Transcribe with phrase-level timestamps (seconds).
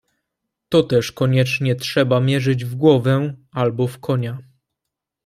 [0.69, 4.37] "To też koniecznie trzeba mierzyć w głowę, albo w konia."